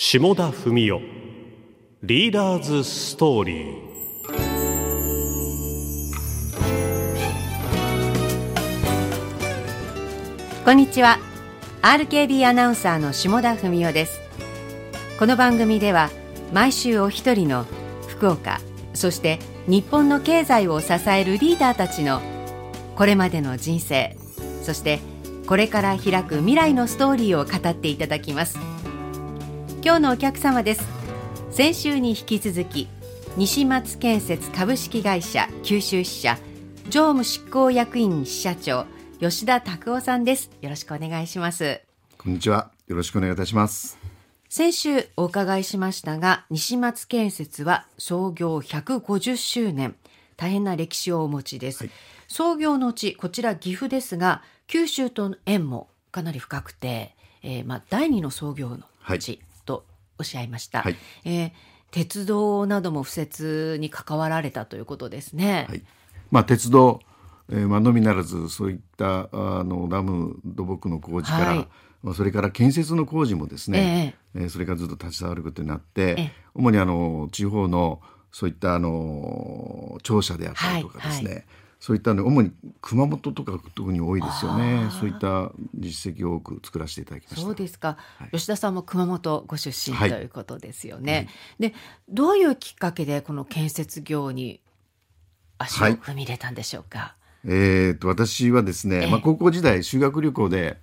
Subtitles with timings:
[0.00, 1.00] 下田文雄。
[2.04, 3.78] リーダーズストーリー。
[10.64, 11.18] こんにちは。
[11.82, 14.20] RKB アナウンサーの下田文雄です。
[15.18, 16.10] この番組では
[16.52, 17.66] 毎週お一人の
[18.06, 18.60] 福岡
[18.94, 22.22] そして日本の経済を支えるリーダーたちの
[22.94, 24.16] これまでの人生
[24.62, 25.00] そして
[25.48, 28.77] これから開く未来のストーリーを語っていただきます。
[29.88, 30.86] 今日のお客様です。
[31.50, 32.88] 先週に引き続き
[33.38, 36.38] 西松建設株式会社九州支社
[36.90, 38.84] 常務執行役員支社長
[39.18, 40.50] 吉田拓夫さんです。
[40.60, 41.80] よろしくお願いします。
[42.18, 42.70] こんにちは。
[42.86, 43.98] よろしくお願いいたします。
[44.50, 49.96] 先週お伺いしましたが西松建設は創業150周年。
[50.36, 51.90] 大変な歴史をお持ちです、はい。
[52.28, 58.84] 創業の地こちら岐阜ですが九州との縁もかなり深くて、えーまあ、第二の創業の
[59.18, 59.38] 地。
[59.38, 59.47] と
[60.18, 60.96] おっしゃいました、はい。
[61.24, 61.52] えー
[61.90, 65.82] 鉄道なども敷設に関わられたということですね、はい。
[66.30, 67.00] まあ鉄道、
[67.50, 71.68] えー、まあのみならずそういったあのダム土木の工事から、はい。
[72.02, 76.32] まあそれから建設の工事もですね、えーそれからずっと携わることになって、ええ。
[76.54, 78.00] 主にあの地方の
[78.30, 81.32] そういったあの庁舎であったりとかですね。
[81.32, 81.44] はい
[81.80, 84.88] そういったの主に熊本とか特に多いですよね。
[84.90, 87.40] そういった実績を多く作らせていただきました。
[87.40, 88.30] そうですか、はい。
[88.32, 90.24] 吉田さんも熊本ご出身はいとい。
[90.24, 91.28] うことですよね。
[91.60, 91.74] で
[92.08, 94.60] どういうきっかけでこの建設業に
[95.56, 95.96] 足をはい。
[95.96, 97.14] 踏み入れたんでしょうか？
[97.44, 99.10] えー、と私はですね、ええ。
[99.10, 100.78] まあ、高校時代修学旅行で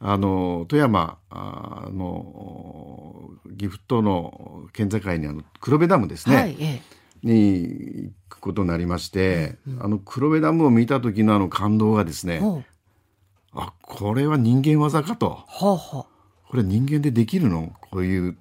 [0.00, 6.80] あの富山あの岐阜との県境にあの黒部ダムですね、はい、え
[7.22, 12.64] に行くことになりまして、あの黒部ダムを見た時のあの感動がですねう。
[13.52, 15.42] あこれは人間技かと。
[15.46, 16.06] ほうほ
[16.48, 17.72] これ人間でできるの？
[17.90, 18.36] こういう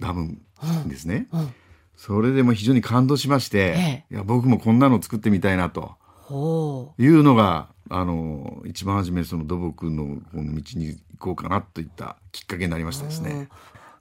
[0.00, 0.38] ダム
[0.86, 1.54] ですね、う、うん、
[1.96, 5.94] それでも非常に感動しまして、えいや僕もこんなの作ってみたいなと。
[6.28, 13.30] ほいうのがあの一番初めその土木のこの道に行こうかなといったきっかけになりましたですう、うん。
[13.30, 13.48] ね。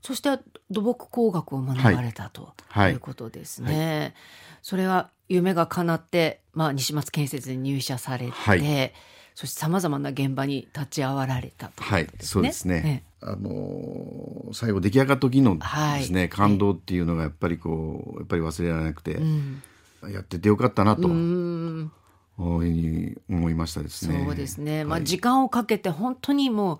[0.05, 0.37] そして
[0.69, 2.91] 土木工学を学ばれたと、はい。
[2.91, 2.95] い。
[2.95, 4.13] うことですね。
[4.61, 8.93] それは夢が叶って、まあ、西松建設に入社されて、はい。
[9.33, 12.07] そしてさまざまな現場に立ち会わられたというはい。
[12.19, 13.03] そうですね。
[13.19, 15.65] あの最後出来上がった時ので
[16.03, 16.29] すね、はい。
[16.29, 19.63] 感動っていうのがやっぱりこうやっぱり忘れられなくて、うん。
[20.07, 21.91] やっててよかったなとういうん。
[22.37, 24.23] ふうに思いましたですね。
[24.23, 24.85] そうですね。
[24.85, 25.03] まあ、はい。
[25.03, 26.79] 時間をかけて本当にもう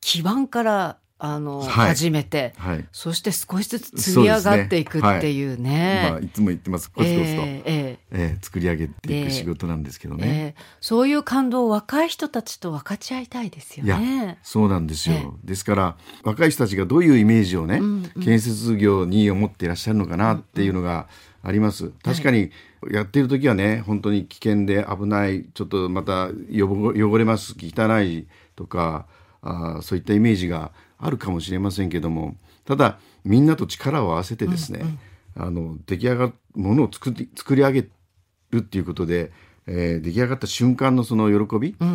[0.00, 1.68] 基盤からあの、はい。
[1.88, 2.84] 始めて、はい。
[2.92, 6.08] そして少しずつ積み上がっていくっていうね。
[6.10, 6.90] まあいつも言ってます。
[6.90, 10.26] コツコツと、ええええー作り上げていでく仕事なんですけどえね。
[10.26, 10.54] え。
[10.58, 14.38] えそういう感動を若い人たちと分かち合いたいですよね。
[14.42, 15.46] そうなんですよ、え。
[15.46, 18.22] ですから若い人たちがどういうイメージをね、うんうん。
[18.22, 21.08] 建設業に思っていらっしゃるのかなっていうのが
[21.44, 22.50] あります、確かに
[22.90, 28.26] やっている時はね本当に危険で危ないちょっとまた汚汚れます汚い
[28.56, 29.06] とか
[29.42, 30.72] あーそういったイメージが
[31.04, 34.84] あるかもしれませんけどもただみんなと力を合わせてですね、
[35.36, 37.88] あの出来上がるものを作り作り上げ
[38.50, 39.32] るっていうことで、
[39.66, 41.88] えー出来上がった瞬間のその喜び、うん。
[41.88, 41.92] う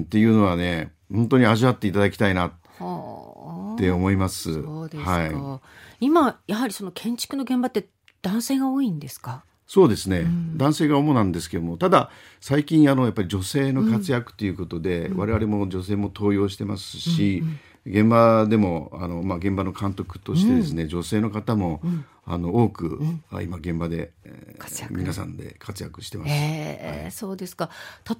[0.00, 4.62] んっていうのはね本当に味わっていただきたいなはあって思います。
[4.62, 5.60] そうですか、は
[6.00, 7.88] い、今やはりその建築の現場って
[8.22, 9.44] 男性が多いんですか？
[9.66, 10.56] そうですね、ん。
[10.56, 12.10] 男性が主なんですけどもただ
[12.40, 17.42] 最近あのやっぱり女性の活躍ということで、我々も女性も登用してますし、
[17.86, 21.80] 現場でもあの、まあ、現場の監督としてですね、女性の方も、
[22.24, 24.94] あの多く、あ今現場で、えー活躍。
[24.94, 26.30] 皆さんで活躍してます。
[26.30, 27.70] ええそうですか。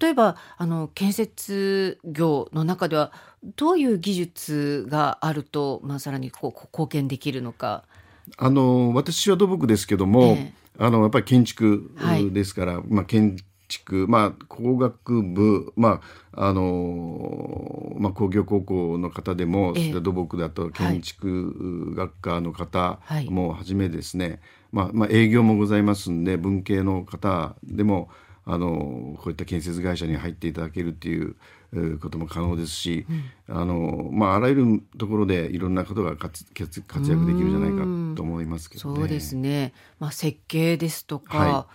[0.01, 3.13] 例えばあの建設業の中では
[3.57, 7.85] どういう技術があると、まあ、さらにこう貢献できるのか。
[8.37, 10.53] あの私は土木ですけども、え。
[10.79, 12.31] あのやっぱり建築はい。
[12.31, 13.37] ですから、まあ建
[13.69, 16.01] 築まあ工学部ま
[16.33, 19.81] ああのまあ工業高校の方でも、ええ。
[19.81, 23.27] そういった土木だと建築学科の方はい。
[23.31, 24.41] もはじめですね、
[24.73, 28.09] まあまあ営業もございますんで文系の方でも
[28.45, 31.37] あのこういった建設会社に入っていただけるっていう
[31.73, 33.07] えーことも可能ですし、
[33.49, 38.99] あのまああらゆるところでいろんなことが活活活躍できるんじゃないかと思いますけどね。
[38.99, 39.73] そうですね。
[39.99, 41.67] まあ設計ですとか、は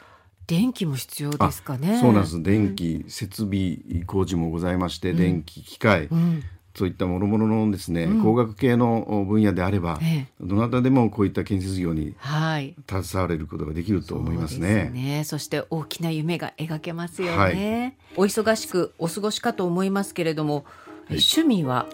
[0.48, 1.98] 電気も必要ですかね。
[2.00, 2.44] そうなんです。
[2.44, 6.44] 電気、設備工事もございまして、電気、機械、うん。
[6.74, 12.76] そういったもろもろのですね、工学系の分野であれば、ええどなたでもこういった建設業にはい。
[12.90, 14.90] 携われることができると思いますそうですね。
[15.18, 15.24] ね。
[15.26, 17.98] そして大きな夢が描けますよね。
[18.16, 20.64] お忙しくお過ごしかと思いますけれども、
[21.10, 21.88] 趣味は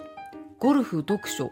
[0.60, 1.50] ゴルフ、読書、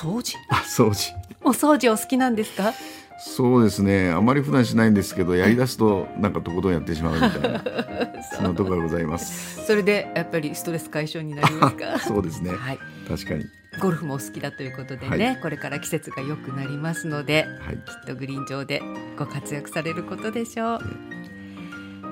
[0.00, 1.12] 掃除あ掃除
[1.44, 2.72] お掃除お好きなんですか？
[3.18, 4.10] そうですね。
[4.10, 7.62] あまり普段しないんですけどやりだすとなんかとことんやってしまうみたいな
[8.34, 9.64] そんなところがございます。
[9.66, 11.98] それでやっぱりストレス解消になりますか？
[12.06, 12.50] そうですね。
[12.50, 12.78] はい。
[13.08, 13.44] 確かに。
[13.80, 15.40] ゴルフもお好きだということでね、はい。
[15.40, 17.76] これから季節が良くなりますのではい。
[17.76, 18.80] きっとグリーン上で
[19.18, 20.80] ご活躍されることでしょう。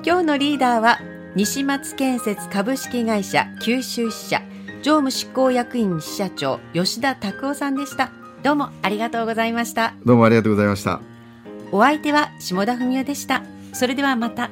[0.04, 0.98] 今日のリーダーは
[1.36, 4.42] 西松建設株式会社九州支社
[4.82, 8.10] 常務執行役員支社長吉田拓夫さんでした
[8.42, 11.00] どうもありがとうございましたどうもありがとうございました
[11.70, 14.50] お相手は下田文夫でしたそれではまた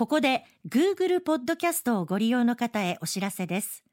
[0.00, 3.84] ここで Google ポッドキャストをご利用の方へお知らせです。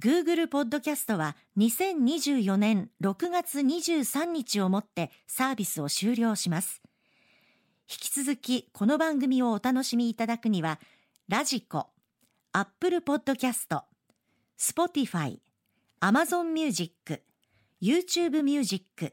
[0.00, 6.82] Google ポッドキャストは2024年6月23日をもってサービスを終了します。
[7.86, 10.80] 引き続きこの番組をお楽しみいただくには、
[11.28, 17.22] radiko、Apple Podcast、Spotify、Amazon Music、
[17.82, 19.12] YouTube Music、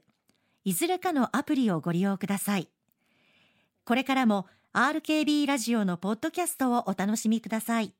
[0.63, 2.69] いずれかのアプリをご利用ください。
[3.83, 7.93] これからも RKB ラジオのポッドキャストをお楽しみください。